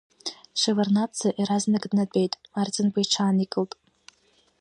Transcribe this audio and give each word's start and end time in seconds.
Шьеварднаӡе 0.59 1.27
иаразнак 1.39 1.83
днатәеит, 1.91 2.33
Арӡынба 2.59 2.99
иҽааникылт. 3.03 3.71